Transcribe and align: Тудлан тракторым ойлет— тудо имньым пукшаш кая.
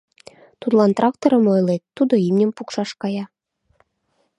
Тудлан 0.61 0.91
тракторым 0.97 1.45
ойлет— 1.53 1.83
тудо 1.97 2.13
имньым 2.27 2.51
пукшаш 2.57 2.91
кая. 3.01 3.25